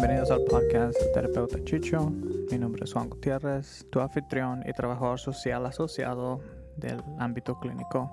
[0.00, 2.12] Bienvenidos al podcast Terapeuta Chicho.
[2.52, 6.40] Mi nombre es Juan Gutiérrez, tu anfitrión y trabajador social asociado
[6.76, 8.08] del ámbito clínico,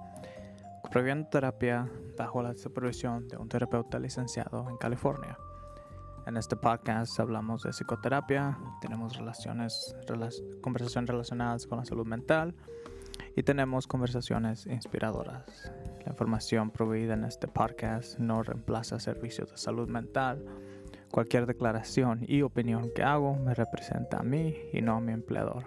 [0.90, 1.88] proviendo terapia
[2.18, 5.38] bajo la supervisión de un terapeuta licenciado en California.
[6.26, 9.96] En este podcast hablamos de psicoterapia, tenemos relaciones,
[10.62, 12.56] conversaciones relacionadas con la salud mental
[13.36, 15.72] y tenemos conversaciones inspiradoras.
[16.04, 20.44] La información proveída en este podcast no reemplaza servicios de salud mental.
[21.16, 25.64] Cualquier declaración y opinión que hago me representa a mí y no a mi empleador.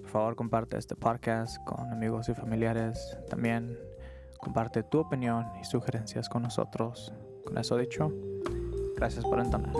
[0.00, 3.16] Por favor, comparte este podcast con amigos y familiares.
[3.30, 3.78] También
[4.40, 7.14] comparte tu opinión y sugerencias con nosotros.
[7.44, 8.10] Con eso dicho,
[8.96, 9.72] Gracias por entonar.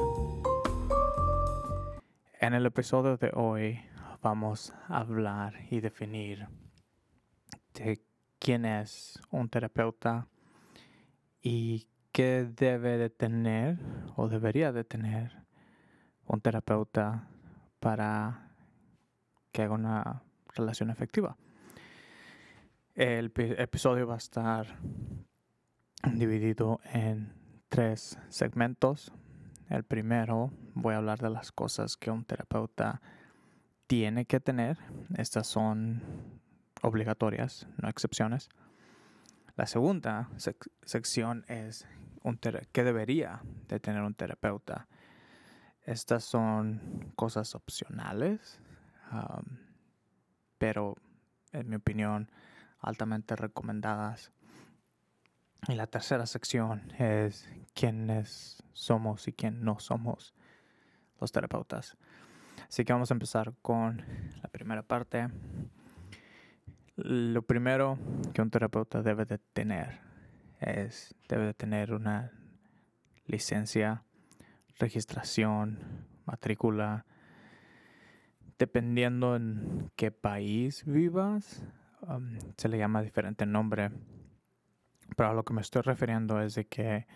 [2.41, 3.81] En el episodio de hoy
[4.23, 6.47] vamos a hablar y definir
[7.73, 8.01] de
[8.39, 10.29] quién es un terapeuta
[11.43, 13.81] y qué debe de tener
[14.15, 15.43] o debería de tener
[16.27, 17.27] un terapeuta
[17.81, 18.53] para
[19.51, 20.23] que haga una
[20.55, 21.37] relación efectiva.
[22.95, 24.79] El episodio va a estar
[26.15, 27.35] dividido en
[27.69, 29.13] tres segmentos.
[29.69, 33.03] El primero voy a hablar de las cosas que un terapeuta
[33.89, 34.79] tiene que tener.
[35.19, 36.01] Estas son
[36.81, 38.51] obligatorias, no excepciones.
[39.57, 40.31] La segunda
[40.85, 41.89] sección es
[42.25, 42.39] un
[42.73, 44.89] qué debería de tener un terapeuta.
[45.83, 48.59] Estas son cosas opcionales,
[50.59, 50.97] pero
[51.53, 52.31] en mi opinión
[52.81, 54.33] altamente recomendadas
[55.69, 60.35] y la tercera sección es quiénes somos y quién no somos
[61.21, 61.97] los terapeutas.
[62.69, 64.03] Así que vamos a empezar con
[64.43, 65.29] la primera parte.
[66.97, 67.99] Lo primero
[68.33, 70.01] que un terapeuta debe de tener
[70.65, 72.33] es, debe de tener una
[73.27, 74.05] licencia,
[74.79, 77.07] registración, matrícula.
[78.59, 81.63] Dependiendo en qué país vivas,
[82.57, 83.91] se le llama diferente nombre
[85.17, 87.07] pero a lo que me estoy refiriendo es de que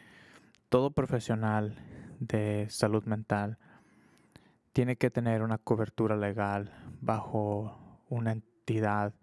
[0.68, 1.76] todo profesional
[2.20, 3.58] de salud mental
[4.72, 9.14] tiene que tener una cobertura legal bajo una entidad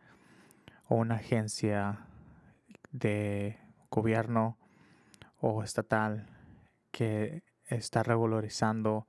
[0.88, 2.08] o una agencia
[2.92, 3.58] de
[3.96, 4.58] gobierno
[5.40, 6.28] o estatal
[6.92, 9.08] que está regularizando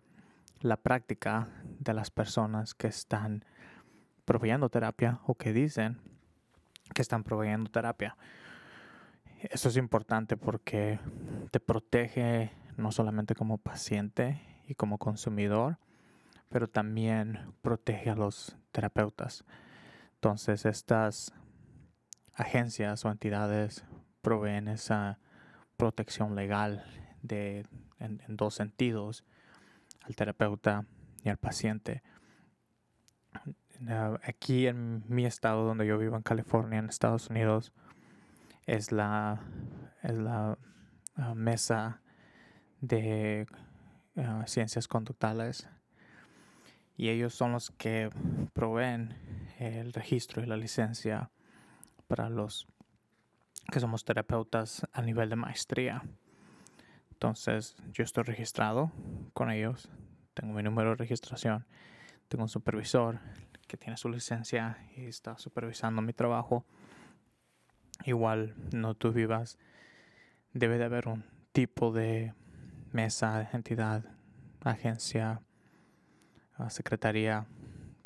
[0.61, 1.49] la práctica
[1.81, 3.45] de las personas que están
[4.25, 5.99] proveyendo terapia o que dicen
[6.95, 8.17] que están proveyendo terapia.
[9.41, 11.01] Eso es importante porque
[11.51, 15.79] te protege no solamente como paciente y como consumidor,
[16.49, 19.45] pero también protege a los terapeutas.
[20.15, 21.35] Entonces estas
[22.35, 23.85] agencias o entidades
[24.27, 25.21] proveen esa
[25.77, 26.85] protección legal
[27.23, 27.65] de,
[28.01, 29.23] en, dos sentidos,
[30.03, 30.85] al terapeuta
[31.23, 32.03] y al paciente.
[34.25, 37.73] Aquí en mi estado donde yo vivo en California, en Estados Unidos,
[38.67, 39.43] es la,
[40.03, 40.59] la
[41.15, 42.01] ah, mesa
[42.81, 43.47] de
[44.17, 45.69] ah, ciencias conductales
[46.97, 48.11] y ellos son los que
[48.55, 49.15] proveen
[49.61, 51.31] el registro y la licencia
[52.09, 52.67] para los
[53.71, 56.03] que somos terapeutas a nivel de maestría.
[57.11, 58.93] Entonces yo estoy registrado
[59.33, 59.89] con ellos,
[60.35, 61.67] tengo mi número de registración,
[62.29, 63.19] tengo un supervisor
[63.67, 66.65] que tiene su licencia y está supervisando mi trabajo
[68.05, 69.59] igual no tú vivas,
[70.53, 72.35] debe de haber un tipo de
[72.93, 74.05] mesa, entidad,
[74.63, 75.41] agencia,
[76.69, 77.47] secretaría,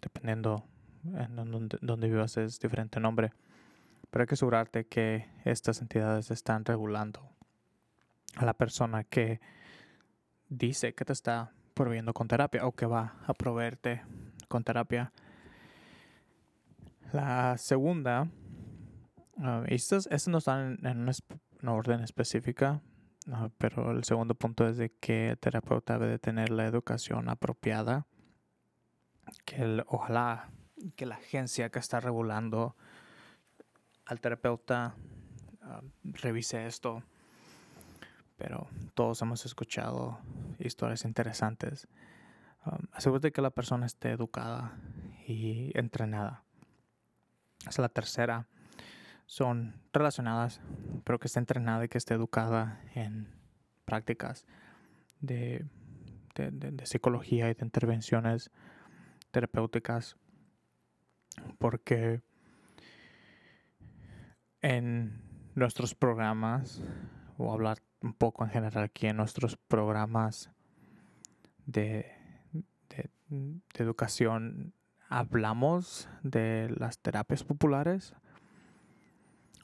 [0.02, 0.64] dependiendo
[1.04, 3.32] en donde, vivas es diferente nombre.
[4.10, 7.28] Pero hay que asegurarte que estas entidades están regulando
[8.36, 9.40] a la persona que
[10.48, 14.02] dice que te está proveyendo con terapia o que va a proveerte
[14.48, 15.12] con terapia.
[17.12, 18.28] La segunda
[19.40, 21.08] Uh, estos, no están en,
[21.62, 22.82] una, orden específica,
[23.56, 28.06] pero el segundo punto es de que el terapeuta debe de tener la educación apropiada,
[29.46, 30.50] que ojalá
[30.94, 32.76] que la agencia que está regulando
[34.06, 34.94] al terapeuta
[36.04, 37.02] revise esto,
[38.36, 40.18] pero todos hemos escuchado
[40.58, 41.86] historias interesantes.
[42.66, 44.76] Um, asegúrate que la persona esté educada
[45.26, 46.42] y entrenada.
[47.68, 48.48] Es la tercera
[49.30, 50.60] son relacionadas,
[51.04, 53.28] pero que esté entrenada y que esté educada en
[53.84, 54.44] prácticas
[55.20, 55.66] de,
[56.82, 58.50] psicología y de intervenciones
[59.30, 60.16] terapéuticas,
[61.58, 62.22] porque
[64.62, 65.22] en
[65.54, 66.82] nuestros programas,
[67.38, 70.50] o hablar un poco en general aquí en nuestros programas
[71.66, 72.16] de,
[73.74, 74.74] educación
[75.08, 78.14] hablamos de las terapias populares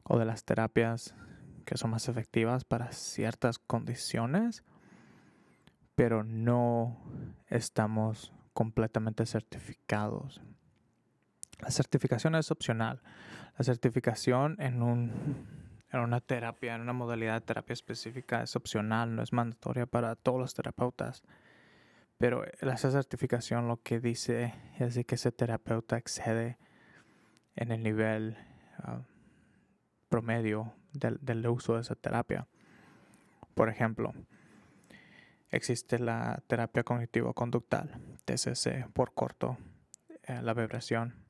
[0.05, 1.15] o de las terapias
[1.65, 4.63] que son más efectivas para ciertas condiciones,
[5.97, 6.97] pero no
[7.49, 10.41] estamos completamente certificados.
[11.61, 13.01] La certificación es opcional.
[13.59, 15.47] La certificación en, un,
[15.91, 20.15] en una terapia, en una modalidad de terapia específica es opcional, no es mandatoria para
[20.17, 21.23] todos los terapeutas.
[22.19, 26.59] Pero esa certificación lo que dice es de que ese terapeuta excede
[27.55, 28.37] en el nivel
[28.79, 29.01] ah,
[30.09, 32.47] promedio del, del uso de esa terapia.
[33.55, 34.15] Por ejemplo,
[35.51, 39.59] existe la terapia cognitivo-conductal, TCC por corto,
[40.23, 41.26] eh, la vibración.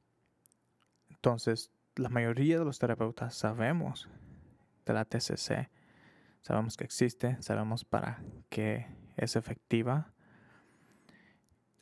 [1.17, 4.09] Entonces, la mayoría de los terapeutas sabemos
[4.85, 5.69] de la TCC,
[6.41, 8.87] sabemos que existe, sabemos para qué
[9.17, 10.13] es efectiva.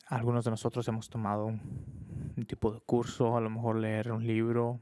[0.07, 4.79] Algunos de nosotros hemos tomado un, tipo de curso, a lo mejor leer un libro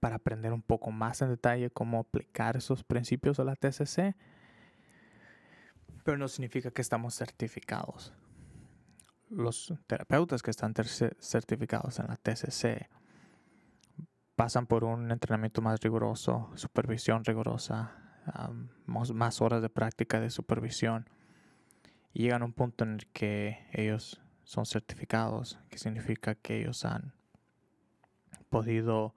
[0.00, 4.14] para aprender un poco más en detalle cómo aplicar esos principios de la TCC
[6.04, 8.12] pero no significa que estamos certificados.
[9.30, 12.88] Los terapeutas que están certificados en la TCC
[14.36, 17.96] pasan por un entrenamiento más riguroso, supervisión rigurosa,
[18.86, 21.08] más horas de práctica de supervisión
[22.12, 26.84] y llegan a un punto en el que ellos son certificados, que significa que ellos
[26.84, 27.14] han
[28.48, 29.14] podido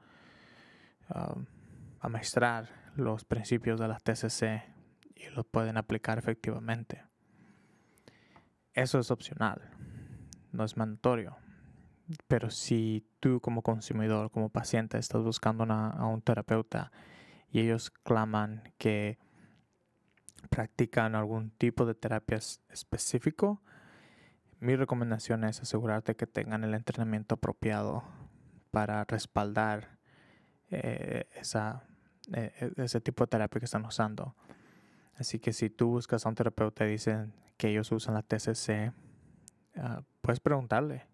[1.99, 4.63] amaestrar los principios de la TCC
[5.15, 7.03] y lo pueden aplicar efectivamente.
[8.73, 9.71] Eso es opcional,
[10.51, 11.37] no es mandatorio.
[12.27, 16.91] Pero si tú como consumidor, como paciente, estás buscando a un terapeuta
[17.49, 19.17] y ellos claman que
[20.49, 22.37] practican algún tipo de terapia
[22.69, 23.61] específico,
[24.59, 28.03] mi recomendación es asegurarte que tengan el entrenamiento apropiado
[28.71, 29.97] para respaldar
[30.71, 31.83] eh, esa,
[32.33, 34.35] eh, e-, ese tipo de terapia que están usando.
[35.15, 38.93] Así que si tú buscas a un terapeuta y dicen que ellos usan la TCC,
[39.77, 41.05] ah, puedes preguntarle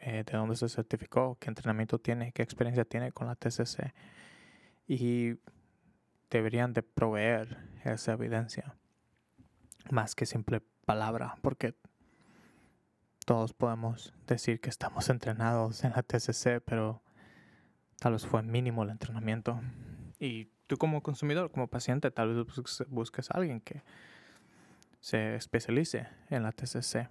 [0.00, 3.92] eh, de dónde se certificó, qué entrenamiento tiene, qué experiencia tiene con la TCC.
[4.86, 5.34] Y
[6.30, 8.74] deberían de proveer esa evidencia
[9.90, 11.74] más que simple palabra, porque
[13.26, 17.02] todos podemos decir que estamos entrenados en la TCC, pero
[17.98, 19.60] tal vez fue mínimo el entrenamiento.
[20.18, 23.82] Y tú como consumidor, como paciente, tal vez busques, a alguien que
[25.00, 27.08] se especialice en la TCC.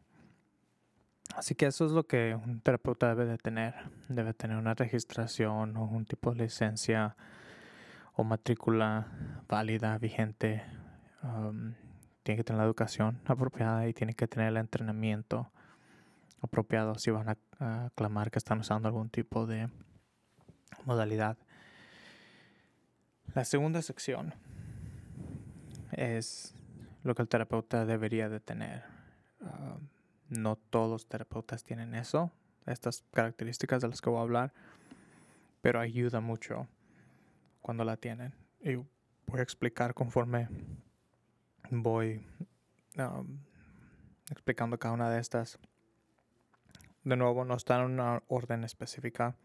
[1.35, 3.75] Así que eso es lo que un terapeuta debe de tener.
[4.07, 7.15] Debe tener una registración o un tipo de licencia
[8.13, 9.07] o matrícula
[9.47, 10.63] válida, vigente.
[11.23, 11.75] Um,
[12.23, 15.51] tiene que tener la educación apropiada y tiene que tener el entrenamiento
[16.41, 19.69] apropiado si van a, a clamar que están usando algún tipo de
[20.85, 21.37] modalidad.
[23.35, 24.33] La segunda sección
[25.91, 26.55] es
[27.03, 28.83] lo que el terapeuta debería de tener.
[29.41, 29.77] Ah,
[30.29, 32.31] no todos los terapeutas tienen eso,
[32.65, 34.53] estas características de las que voy a hablar,
[35.61, 36.67] pero ayuda mucho
[37.61, 38.33] cuando la tienen.
[38.61, 40.47] Y voy a explicar conforme
[41.71, 42.25] voy
[44.29, 45.59] explicando cada una de estas.
[47.03, 49.35] De nuevo, no está en una orden específica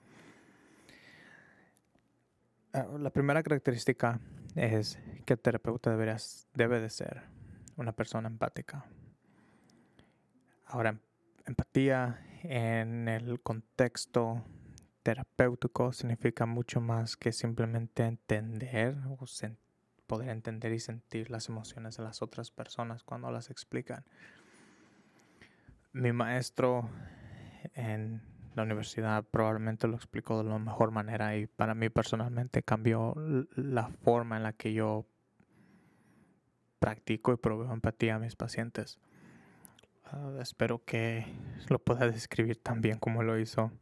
[2.75, 4.19] Ah, la primera característica
[4.57, 7.23] es que el terapeuta debe de ser
[7.77, 8.85] una persona empática.
[10.75, 10.99] Ahora, em,
[11.47, 14.43] empatía en el contexto
[15.05, 19.25] terapéutico significa mucho más que simplemente entender o
[20.09, 24.03] poder entender y sentir las emociones de las otras personas cuando las explican.
[25.93, 26.91] Mi maestro
[27.75, 28.21] en
[28.57, 33.15] la universidad probablemente lo explicó de la mejor manera y para mí personalmente cambió
[33.55, 35.07] la forma en la que yo
[36.81, 38.99] practico y proveo empatía a mis pacientes.
[40.41, 41.27] Espero que
[41.69, 43.73] lo pueda describir tan bien como lo hizo.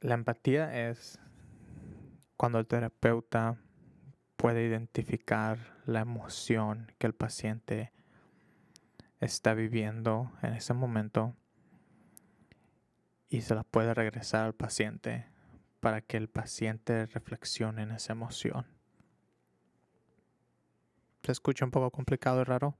[0.00, 1.18] La empatía es
[2.36, 3.56] cuando el terapeuta
[4.36, 7.92] puede identificar la emoción que el paciente
[9.20, 11.34] está viviendo en ese momento
[13.30, 15.26] y se la puede regresar al paciente
[15.80, 18.66] para que el paciente reflexione en esa emoción.
[21.22, 22.76] Se escucha un poco complicado y raro,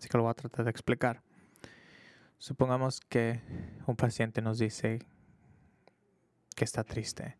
[0.00, 1.22] así que lo voy a tratar de explicar.
[2.38, 3.42] Supongamos que
[3.86, 5.00] un paciente nos dice
[6.56, 7.36] que está triste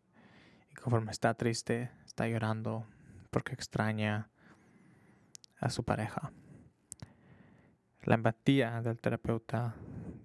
[0.71, 2.87] y conforme está triste está llorando
[3.31, 4.29] porque extraña
[5.59, 6.33] a su pareja.
[8.03, 9.75] La empatía del terapeuta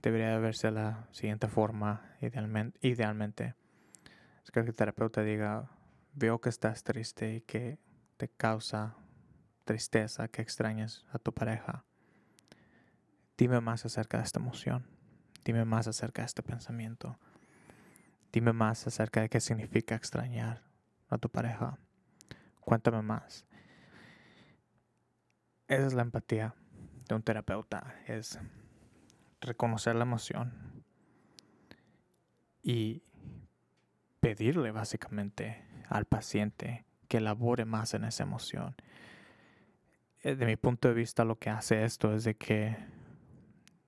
[0.01, 2.77] debería verse de la siguiente forma, idealmente.
[2.85, 3.55] idealmente.
[4.43, 5.71] Es que el terapeuta diga,
[6.13, 7.79] veo que estás triste y que
[8.17, 8.97] te causa
[9.63, 11.85] tristeza, que extrañas a tu pareja.
[13.37, 14.87] Dime más acerca de esta emoción.
[15.43, 17.17] Dime más acerca de este pensamiento.
[18.31, 20.63] Dime más acerca de qué significa extrañar
[21.09, 21.77] a tu pareja.
[22.59, 23.45] Cuéntame más.
[25.67, 26.55] Esa es la empatía
[27.07, 28.39] de un terapeuta, es
[29.41, 30.83] reconocer la emoción
[32.61, 33.03] y
[34.19, 38.75] pedirle básicamente al paciente que elabore más en esa emoción.
[40.23, 42.75] Eh, de mi punto de vista lo que hace esto es de que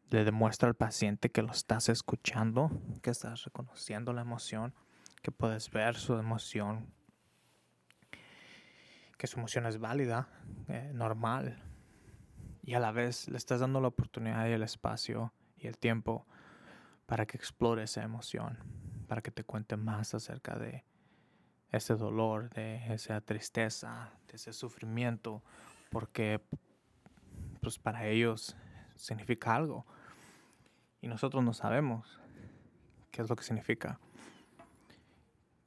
[0.10, 2.72] le demuestra al paciente que lo estás escuchando,
[3.02, 4.74] que estás reconociendo la emoción,
[5.22, 6.94] que puedes ver su emoción,
[9.18, 10.30] que su emoción es válida,
[10.70, 11.62] eh, normal,
[12.64, 16.26] y a la vez le estás dando la oportunidad y el espacio y el tiempo
[17.06, 18.58] para que explore esa emoción,
[19.08, 20.86] para que te cuente más acerca de
[21.72, 25.44] ese dolor, de esa tristeza, de ese sufrimiento,
[25.90, 26.42] porque
[27.62, 28.56] pues para ellos
[28.96, 29.86] significa algo
[31.01, 32.20] y nosotros no sabemos
[33.12, 34.00] qué es lo que significa,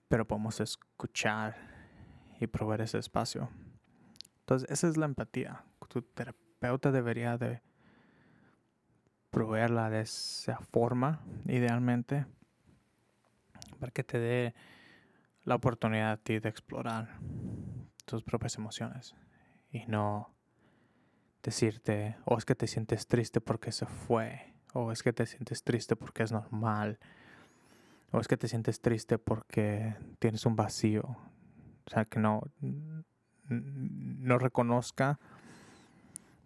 [0.09, 1.57] pero podemos escuchar
[2.41, 3.49] y proveer ese espacio.
[4.41, 5.65] Entonces, esa es la empatía.
[5.89, 7.63] Tu terapeuta debería de
[9.31, 12.27] proveerla de esa forma, idealmente,
[13.79, 14.55] para que te dé
[15.45, 17.19] la oportunidad a ti de explorar
[18.05, 19.15] tus propias emociones
[19.71, 20.35] y no
[21.43, 25.27] decirte, o oh, es que te sientes triste porque se fue, o es que te
[25.27, 26.99] sientes triste porque es normal,
[28.13, 32.43] o es que te sientes triste porque tienes un vacío, o sea, que no,
[33.49, 35.19] no reconozca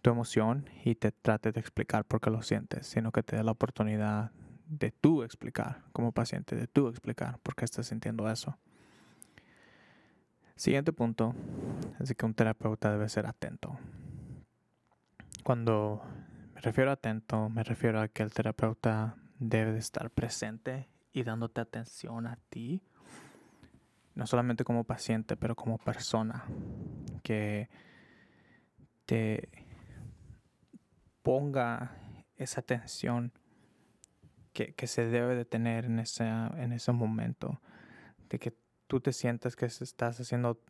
[0.03, 3.43] tu emoción y te trate de explicar por qué lo sientes, sino que te dé
[3.43, 4.33] la oportunidad
[4.67, 8.59] de tú explicar como paciente, de tú explicar por qué estás sintiendo eso.
[10.57, 11.35] Siguiente punto
[12.01, 13.77] es que un terapeuta debe ser atento.
[15.43, 16.03] Cuando
[16.65, 21.61] refiero a atento, me refiero a que el terapeuta debe de estar presente y dándote
[21.61, 22.83] atención a ti,
[24.15, 26.45] no solamente como paciente, pero como persona,
[27.23, 27.69] que
[29.05, 29.51] te
[31.23, 31.99] ponga
[32.37, 33.33] esa atención
[34.55, 37.61] que, se debe de tener en ese, en ese momento,
[38.31, 38.57] de que
[38.87, 40.63] tú te sientas que estás siendo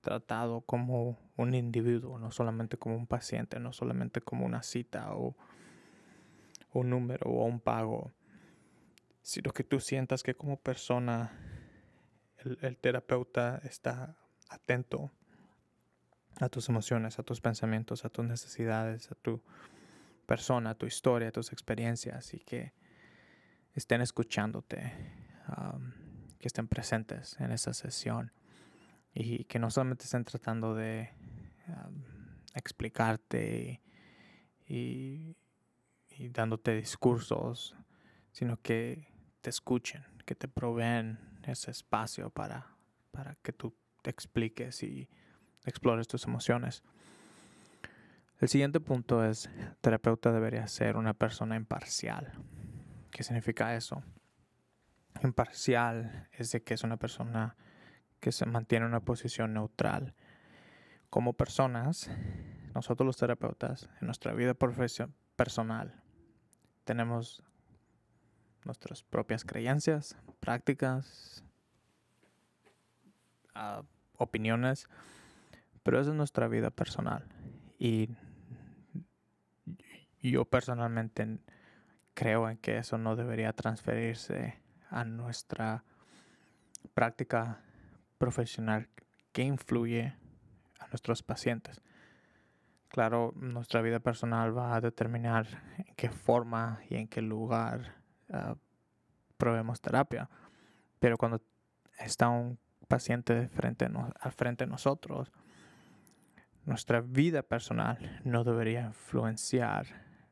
[0.00, 5.36] tratado como un individuo, no solamente como un paciente, no solamente como una cita o
[6.72, 8.12] un número o un pago,
[9.22, 11.32] sino que tú sientas que como persona
[12.38, 14.16] el, terapeuta está
[14.48, 15.10] atento
[16.40, 19.42] a tus emociones, a tus pensamientos, a tus necesidades, a tu
[20.26, 22.72] persona, a tu historia, a tus experiencias y que
[23.74, 24.92] estén escuchándote,
[26.38, 28.32] que estén presentes en esa sesión
[29.12, 31.10] y que no solamente estén tratando de
[32.54, 33.80] explicarte
[34.66, 35.36] y,
[36.32, 37.74] dándote discursos,
[38.30, 39.08] sino que
[39.40, 42.66] te escuchen, que te proveen ese espacio para,
[43.10, 45.08] para que tú te expliques y
[45.64, 46.82] explores tus emociones.
[48.38, 52.32] El siguiente punto es, el terapeuta debería ser una persona imparcial.
[53.10, 54.02] ¿Qué significa eso?
[55.22, 57.56] Imparcial es de que es una persona
[58.20, 60.14] que se mantiene en una posición neutral.
[61.08, 62.10] Como personas,
[62.74, 66.02] nosotros los terapeutas, en nuestra vida personal,
[66.84, 67.42] tenemos
[68.64, 71.42] nuestras propias creencias, prácticas,
[73.54, 73.82] ah,
[74.16, 74.88] opiniones,
[75.82, 77.26] pero esa es nuestra vida personal.
[77.78, 78.10] Y
[80.22, 81.38] yo personalmente
[82.14, 84.60] creo en que eso no debería transferirse
[84.90, 85.84] a nuestra
[86.92, 87.62] práctica
[88.20, 88.88] profesional
[89.32, 90.14] que influye
[90.78, 91.80] a nuestros pacientes.
[92.88, 95.46] Claro, nuestra vida personal va a determinar
[95.78, 97.96] en qué forma y en qué lugar
[98.28, 98.56] uh,
[99.38, 100.28] probemos terapia.
[100.98, 101.40] Pero cuando
[101.98, 102.58] está un
[102.88, 105.32] paciente frente al frente de nosotros,
[106.66, 109.86] nuestra vida personal no debería influenciar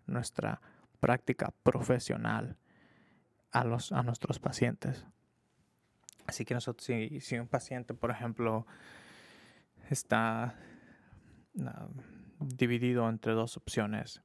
[0.07, 0.61] nuestra
[1.01, 2.59] práctica profesional
[3.51, 5.07] a, los, a nuestros pacientes.
[6.29, 8.67] Así que nosotros, si, un paciente, por ejemplo,
[9.89, 10.55] está
[11.65, 11.89] ah,
[12.39, 14.21] dividido entre dos opciones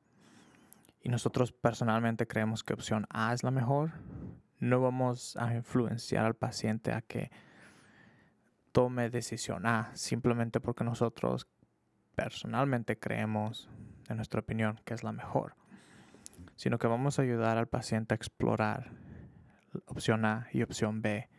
[1.02, 3.94] y nosotros personalmente creemos que opción A es la mejor,
[4.60, 7.32] no vamos a influenciar al paciente a que
[8.74, 11.48] tome decisión A simplemente porque nosotros
[12.16, 13.70] personalmente creemos
[14.10, 15.56] en nuestra opinión, que es la mejor,
[16.58, 18.92] sino que vamos a ayudar al paciente a explorar
[19.86, 21.30] opción A y opción B,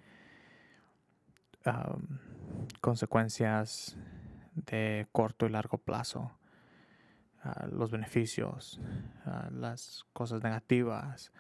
[2.80, 3.96] consecuencias
[4.54, 6.32] de corto y largo plazo,
[7.70, 8.80] los beneficios,
[9.50, 11.32] las cosas negativas,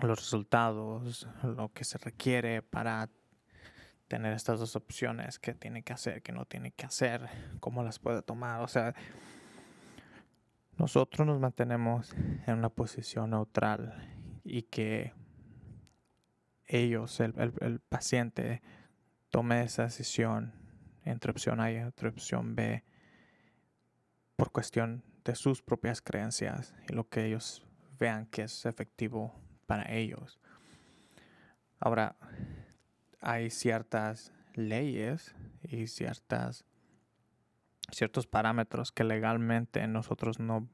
[0.00, 3.08] los resultados, lo que se requiere para
[4.08, 7.28] tener estas dos opciones, qué tiene que hacer, qué no tiene que hacer,
[7.60, 8.60] cómo las puede tomar.
[8.60, 8.94] O sea,
[10.76, 12.14] nosotros nos mantenemos
[12.46, 13.94] en una posición neutral
[14.44, 15.12] y que
[16.66, 18.62] ellos, el, paciente,
[19.30, 20.52] tome esa decisión
[21.04, 22.84] entre opción A y entre opción B
[24.36, 27.64] por cuestión de sus propias creencias y lo que ellos
[27.98, 29.34] vean que es efectivo
[29.66, 30.40] para ellos.
[31.78, 32.16] Ahora,
[33.20, 36.64] hay ciertas leyes y ciertas
[37.90, 40.68] ciertos parámetros que legalmente nosotros no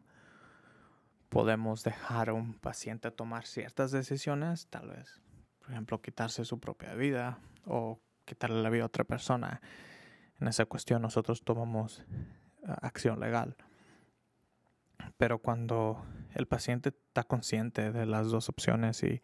[1.29, 5.21] podemos dejar a un paciente tomar ciertas decisiones, tal vez,
[5.63, 9.61] por ejemplo, quitarse su propia vida o quitarle la vida a otra persona.
[10.41, 12.05] En esa cuestión nosotros tomamos
[12.67, 13.57] ah, acción legal.
[15.17, 16.05] Pero cuando
[16.35, 19.23] el paciente está consciente de las dos opciones y,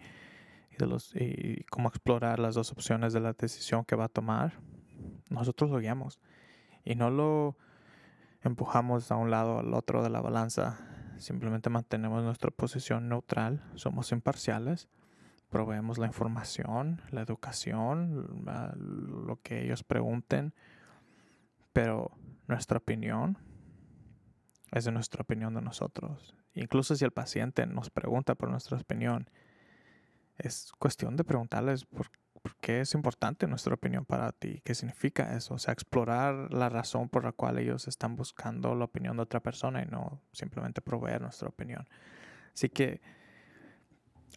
[0.78, 4.60] de los, y cómo explorar las dos opciones de la decisión que va a tomar,
[5.28, 6.20] nosotros lo guiamos
[6.84, 7.56] y no lo
[8.42, 10.78] empujamos a un lado al otro de la balanza.
[11.18, 14.88] Simplemente mantenemos nuestra posición neutral, somos imparciales,
[15.50, 18.44] proveemos la información, la educación,
[19.26, 20.54] lo que ellos pregunten,
[21.72, 22.10] pero
[22.46, 23.38] nuestra opinión
[24.72, 26.34] es de nuestra opinión de nosotros.
[26.54, 29.30] Incluso si el paciente nos pregunta por nuestra opinión,
[30.36, 32.10] es cuestión de preguntarles por,
[32.60, 37.08] qué es importante nuestra opinión para ti, qué significa eso, o sea, explorar la razón
[37.08, 41.20] por la cual ellos están buscando la opinión de otra persona y no simplemente proveer
[41.20, 41.88] nuestra opinión.
[42.54, 43.00] Así que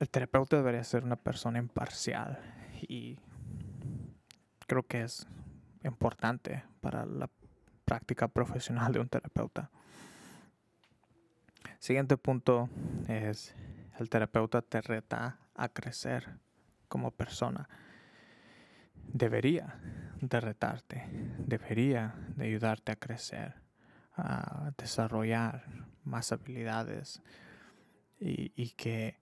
[0.01, 2.39] el terapeuta debería ser una persona imparcial
[2.81, 3.19] y
[4.65, 5.27] creo que es
[5.83, 7.29] importante para la
[7.85, 9.69] práctica profesional de un terapeuta.
[11.77, 12.67] Siguiente punto
[13.07, 13.53] es
[13.99, 16.39] el terapeuta te reta a crecer
[16.87, 17.69] como persona.
[18.95, 19.79] Debería
[20.19, 23.53] de retarte, debería de ayudarte a crecer,
[24.13, 25.63] a desarrollar
[26.03, 27.21] más habilidades
[28.19, 29.20] y, que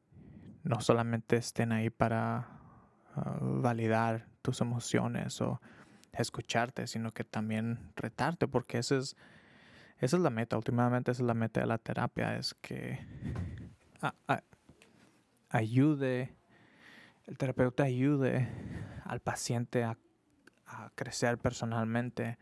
[0.70, 2.48] no solamente estén ahí para
[3.16, 5.60] ah, validar tus emociones o
[6.14, 9.16] escucharte, sino que también retarte, porque ese es
[9.98, 13.00] esa es la meta, últimamente esa es la meta de la terapia, es que
[15.50, 16.38] ayude,
[17.26, 18.48] el terapeuta ayude
[19.06, 19.98] al paciente a,
[20.94, 22.38] crecer personalmente,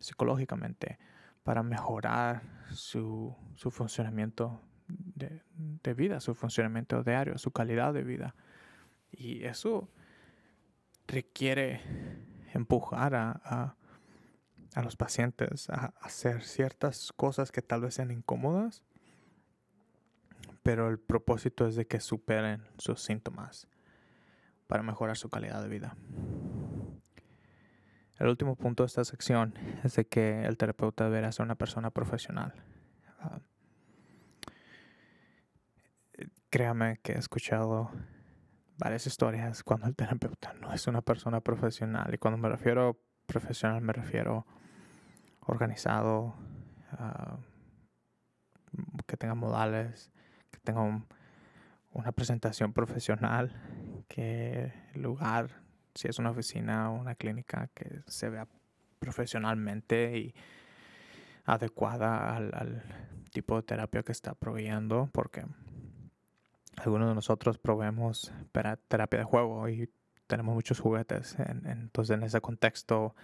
[0.00, 0.98] psicológicamente,
[1.44, 3.36] para mejorar su,
[3.70, 4.60] funcionamiento
[5.58, 8.34] de, vida, su funcionamiento diario, su calidad de vida.
[9.10, 9.88] Y eso
[11.06, 11.80] requiere
[12.54, 13.76] empujar a
[14.74, 18.84] a los pacientes a hacer ciertas cosas que tal vez sean incómodas,
[20.62, 23.66] pero el propósito es de que superen sus síntomas
[24.66, 25.96] para mejorar su calidad de vida.
[28.18, 31.90] El último punto de esta sección es de que el terapeuta deberá ser una persona
[31.90, 32.52] profesional.
[33.20, 33.40] Ah,
[36.50, 37.90] créame que he escuchado
[38.78, 42.14] varias historias cuando el terapeuta no es una persona profesional.
[42.14, 44.46] Y cuando me refiero a profesional me refiero
[45.40, 46.34] organizado,
[46.92, 47.38] ah,
[49.06, 50.10] que tenga modales,
[50.50, 50.82] que tenga
[51.90, 55.62] una presentación profesional, que el lugar,
[55.94, 58.46] si es una oficina o una clínica, que se vea
[58.98, 60.34] profesionalmente y
[61.44, 62.82] adecuada al, al
[63.30, 65.44] tipo de terapia que está proveyendo, porque
[66.84, 68.32] algunos de nosotros proveemos
[68.88, 69.90] terapia de juego y
[70.26, 71.36] tenemos muchos juguetes.
[71.64, 73.14] entonces, en ese contexto,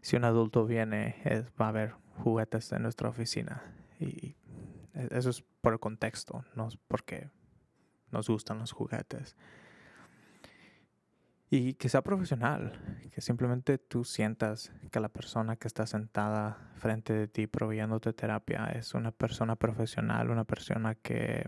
[0.00, 1.16] si un adulto viene,
[1.60, 3.62] va a haber juguetes en nuestra oficina.
[4.00, 4.34] Y
[4.94, 7.30] e, eso es por el contexto, no es porque
[8.10, 9.36] nos gustan los juguetes.
[11.50, 12.80] Y que sea profesional,
[13.14, 18.72] que simplemente tú sientas que la persona que está sentada frente de ti proveyéndote terapia
[18.74, 21.46] es una persona profesional, una persona que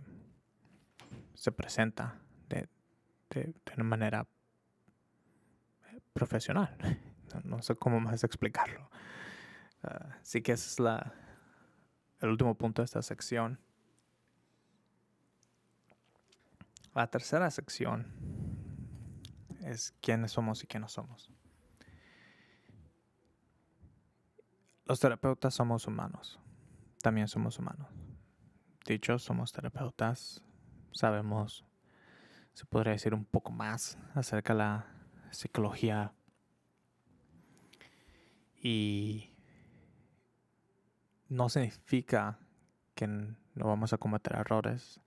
[1.34, 2.68] se presenta de,
[3.30, 4.26] de una manera
[6.12, 6.76] profesional
[7.42, 8.88] no sé cómo más explicarlo.
[10.20, 11.12] así que ese es la,
[12.20, 13.58] el último punto de esta sección.
[16.94, 18.06] La tercera sección
[19.62, 21.30] es quiénes somos y quiénes no somos.
[24.86, 26.38] los terapeutas somos humanos.
[27.02, 27.88] También somos humanos.
[28.86, 30.44] Dicho, somos terapeutas.
[30.94, 31.64] Sabemos,
[32.52, 34.86] se podría decir un poco más acerca de la
[35.30, 36.12] psicología.
[38.62, 39.34] Y
[41.28, 42.38] no significa
[42.94, 45.00] que no vamos a cometer errores.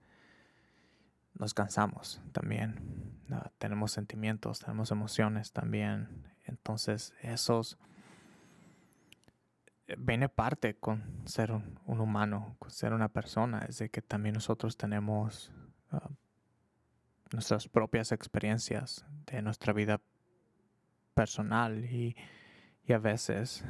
[1.34, 3.16] Nos cansamos también.
[3.58, 6.28] tenemos sentimientos, tenemos emociones también.
[6.44, 7.78] Entonces, esos
[9.88, 14.34] eh, viene parte con ser un, humano, con ser una persona, es de que también
[14.34, 15.54] nosotros tenemos
[15.92, 16.10] ah,
[17.32, 20.02] nuestras propias experiencias de nuestra vida
[21.14, 22.16] personal y,
[22.86, 23.64] y, a veces,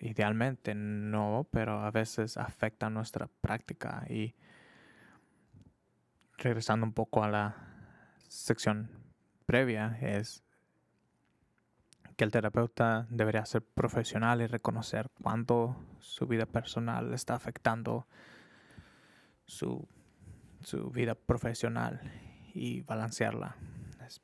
[0.00, 4.04] idealmente no, pero a veces afecta nuestra práctica.
[4.08, 4.34] Y
[6.38, 7.56] regresando un poco a la
[8.28, 8.90] sección
[9.46, 10.42] previa es
[12.16, 18.08] que el terapeuta debería ser profesional y reconocer cuándo su vida personal está afectando
[19.46, 19.88] su,
[20.92, 22.00] vida profesional
[22.54, 23.56] y balancearla.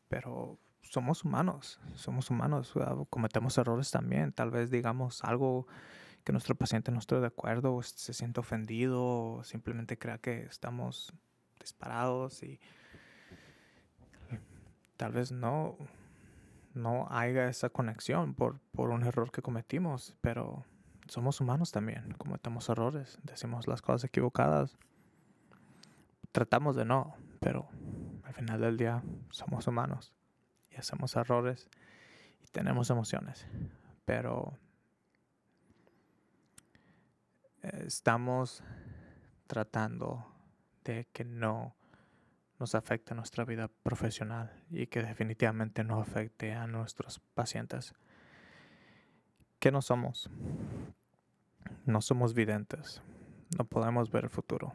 [0.08, 2.72] Pero somos humanos, somos humanos,
[3.10, 4.32] cometemos errores también.
[4.32, 5.66] Tal vez digamos algo
[6.24, 10.44] que nuestro paciente no esté de acuerdo, o se siente ofendido, o simplemente crea que
[10.44, 11.12] estamos
[11.60, 12.60] disparados y
[14.96, 15.76] tal vez no
[16.74, 20.64] no haya esa conexión por, por un error que cometimos, pero
[21.06, 24.76] somos humanos también, cometemos errores, decimos las cosas equivocadas,
[26.34, 27.68] tratamos de no, pero
[28.24, 30.12] al final del día somos humanos
[30.68, 31.70] y hacemos errores
[32.42, 33.46] y tenemos emociones,
[34.04, 34.58] pero
[37.62, 38.64] estamos
[39.46, 40.26] tratando
[40.82, 41.76] de que no
[42.58, 47.94] nos afecte nuestra vida profesional y que definitivamente no afecte a nuestros pacientes.
[49.60, 50.28] ¿Qué no somos?
[51.86, 53.02] No somos videntes,
[53.56, 54.74] no podemos ver el futuro,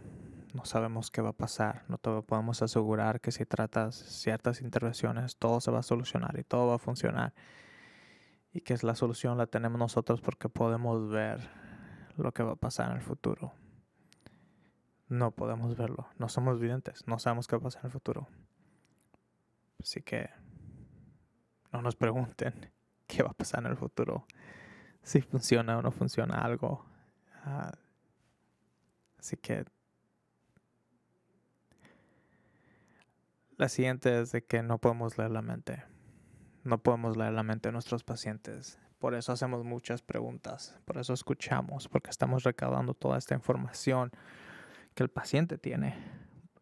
[0.53, 5.37] no sabemos qué va a pasar, no te podemos asegurar que si tratas ciertas intervenciones
[5.37, 7.33] todo se va a solucionar y todo va a funcionar
[8.51, 11.39] y que es la solución la tenemos nosotros porque podemos ver
[12.17, 13.53] lo que va a pasar en el futuro
[15.09, 18.27] no podemos verlo, no somos videntes, no sabemos qué va a pasar en el futuro.
[19.81, 20.29] Así que
[21.73, 22.71] no nos pregunten
[23.07, 24.25] qué va a pasar en el futuro,
[25.01, 26.85] si funciona o no funciona algo.
[27.43, 27.71] Ah,
[29.17, 29.65] así que
[33.59, 35.83] la siguiente es de que no podemos leer la mente.
[36.63, 38.79] No podemos leer la mente de nuestros pacientes.
[38.99, 44.11] Por eso hacemos muchas preguntas, por eso escuchamos, porque estamos recaudando toda esta información
[44.95, 45.93] que el paciente tiene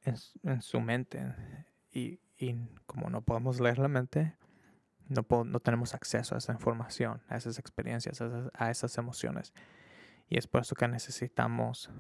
[0.06, 1.36] en, su mente.
[1.92, 2.20] Y,
[2.88, 4.36] como no podemos leer la mente,
[5.08, 9.54] no, no tenemos acceso a esa información, a esas experiencias, a esas, emociones.
[10.30, 11.92] Y es por eso que necesitamos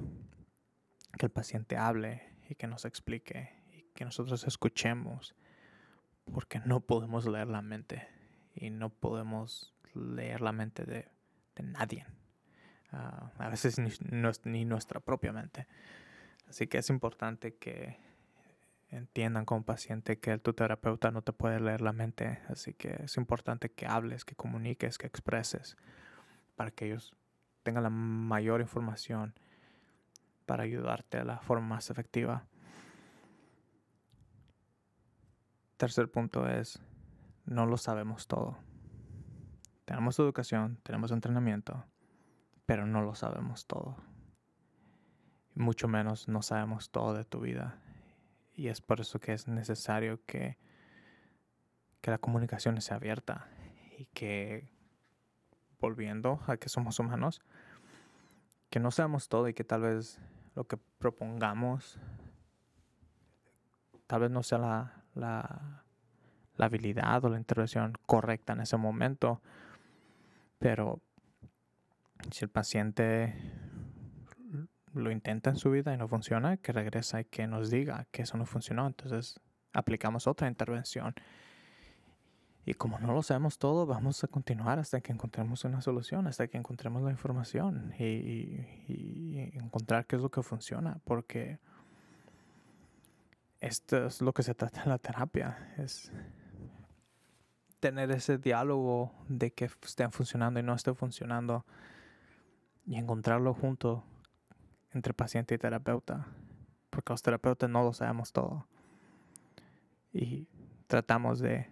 [1.19, 3.56] que el paciente hable y que nos explique
[3.97, 5.33] que nosotros escuchemos,
[6.31, 8.07] porque no podemos leer la mente
[8.53, 11.09] y no podemos leer la mente de,
[11.63, 12.05] nadie.
[12.91, 13.89] Ah, a veces ni,
[14.43, 15.65] ni, nuestra propia mente.
[16.47, 17.97] Así que es importante que
[18.89, 22.39] entiendan como paciente que tu terapeuta no te puede leer la mente.
[22.49, 25.75] Así que es importante que hables, que comuniques, que expreses
[26.55, 27.15] para que ellos
[27.63, 29.33] tengan la mayor información
[30.45, 32.45] para ayudarte de la forma más efectiva.
[35.77, 36.81] Tercer punto es,
[37.45, 38.57] no lo sabemos todo.
[39.85, 41.85] Tenemos educación, tenemos entrenamiento,
[42.65, 43.95] pero no lo sabemos todo
[45.57, 47.79] mucho menos no sabemos todo de tu vida.
[48.53, 50.57] Y es por eso que es necesario que,
[52.01, 53.47] que la comunicación sea abierta
[53.97, 54.69] y que,
[55.79, 57.41] volviendo a que somos humanos,
[58.69, 60.19] que no sabemos todo y que tal vez
[60.55, 61.99] lo que propongamos
[64.07, 65.83] tal vez no sea la, la,
[66.57, 69.41] habilidad o la intervención correcta en ese momento,
[70.57, 71.01] pero
[72.31, 73.35] si el paciente
[74.93, 78.23] lo intenta en su vida y no funciona, que regresa y que nos diga que
[78.23, 78.87] eso no funcionó.
[78.87, 79.39] Entonces
[79.73, 81.13] aplicamos otra intervención.
[82.65, 86.47] Y como no lo sabemos todo, vamos a continuar hasta que encontremos una solución, hasta
[86.49, 88.59] que encontremos la información y,
[89.53, 90.99] encontrar qué es lo que funciona.
[91.05, 91.59] Porque
[93.59, 96.11] esto es lo que se trata en la terapia, es
[97.79, 101.65] tener ese diálogo de que estén funcionando y no esté funcionando
[102.85, 104.03] y encontrarlo junto
[104.91, 106.27] entre paciente y terapeuta,
[106.89, 108.67] porque los terapeutas no lo sabemos todo.
[110.13, 110.47] Y
[110.87, 111.69] tratamos de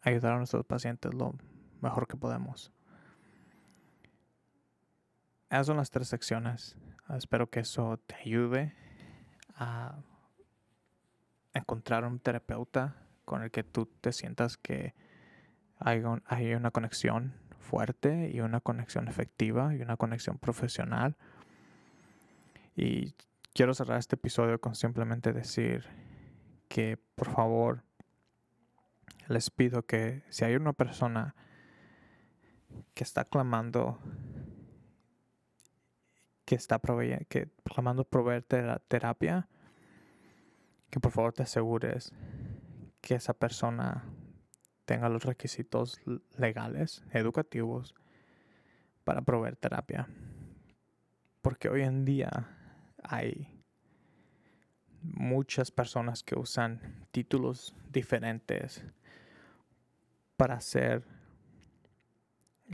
[0.00, 1.34] ayudar a nuestros pacientes lo
[1.80, 2.72] mejor que podemos.
[5.50, 6.76] esas son las tres secciones.
[7.10, 8.74] Espero que eso te ayude
[9.54, 9.96] a
[11.54, 14.94] encontrar un terapeuta con el que tú te sientas que
[15.78, 21.16] hay, hay una conexión fuerte y una conexión efectiva y una conexión profesional.
[22.74, 23.14] Y
[23.54, 25.86] quiero cerrar este episodio con simplemente decir
[26.68, 27.82] que por favor
[29.28, 31.34] les pido que si hay una persona
[32.94, 33.98] que está clamando
[36.44, 36.80] que está
[37.28, 38.42] que clamando proveer
[38.88, 39.48] terapia
[40.92, 42.12] que por favor te asegures
[43.00, 44.04] que esa persona
[44.84, 45.98] tenga los requisitos
[46.36, 47.94] legales, educativos,
[49.02, 50.06] para proveer terapia.
[51.40, 52.46] Porque hoy en día
[53.02, 53.64] hay
[55.00, 58.84] muchas personas que usan títulos diferentes
[60.36, 61.02] para hacer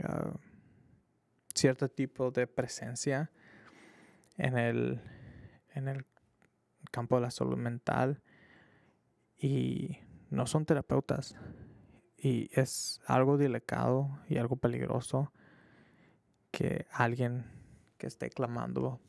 [0.03, 0.37] uh,
[1.55, 3.31] cierto tipo de presencia
[4.35, 5.01] en el,
[5.73, 6.05] en el
[6.91, 8.21] campo de la salud mental
[9.37, 9.97] y
[10.29, 11.35] no son terapeutas.
[12.17, 15.31] Y es algo delicado y algo peligroso
[16.51, 17.45] que alguien
[17.97, 18.99] que esté clamando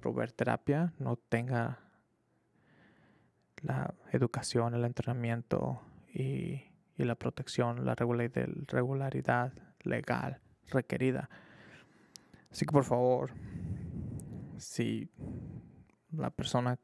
[0.00, 1.78] proveer terapia no tenga
[3.62, 6.64] la educación, el entrenamiento y,
[6.96, 9.54] la protección, la regularidad
[9.84, 11.30] legal requerida.
[12.50, 13.32] Así que por favor,
[14.58, 15.08] si
[16.10, 16.78] la persona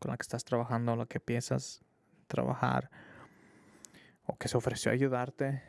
[0.00, 1.84] con la que estás trabajando, la que piensas
[2.26, 2.90] trabajar,
[4.24, 5.62] o que se ofreció a ayudarte,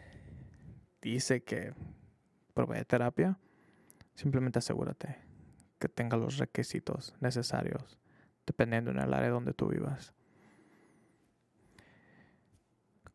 [1.01, 1.73] dice que
[2.53, 3.37] provee terapia,
[4.15, 5.17] simplemente asegúrate
[5.79, 7.99] que tenga los requisitos necesarios,
[8.45, 10.13] dependiendo en el área donde tú vivas.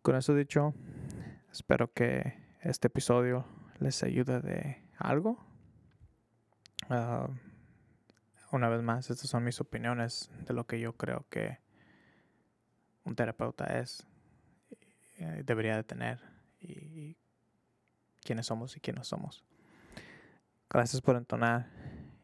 [0.03, 0.75] Con eso dicho,
[1.51, 3.47] espero que este episodio
[3.79, 5.39] les ayude de algo.
[6.91, 7.29] Ah,
[8.57, 11.59] una vez más, estas son mis opiniones de lo que yo creo que
[13.05, 14.07] un terapeuta es.
[15.19, 16.21] Eh, debería de tener
[16.61, 17.17] y,
[18.23, 19.45] quiénes somos y quiénes somos.
[20.69, 21.71] Gracias por entonar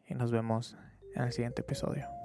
[0.07, 0.75] y nos vemos
[1.15, 2.22] en el siguiente episodio.